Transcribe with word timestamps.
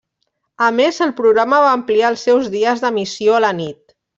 A 0.67 0.69
més 0.77 0.97
el 1.07 1.13
programa 1.19 1.61
va 1.65 1.75
ampliar 1.81 2.09
els 2.15 2.25
seus 2.31 2.51
dies 2.57 2.85
d'emissió 2.87 3.37
a 3.37 3.47
la 3.49 3.57
nit. 3.63 3.81